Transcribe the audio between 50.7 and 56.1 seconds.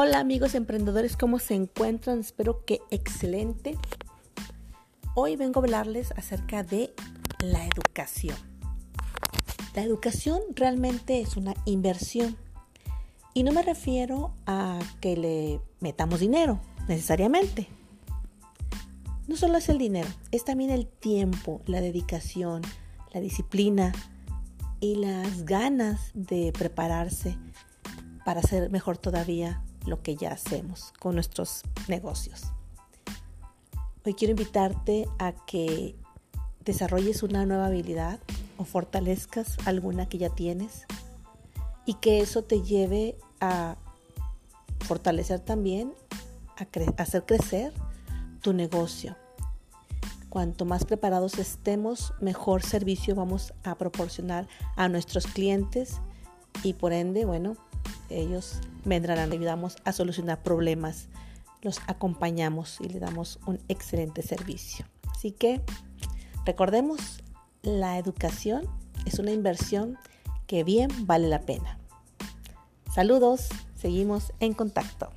preparados estemos, mejor servicio vamos a proporcionar a nuestros clientes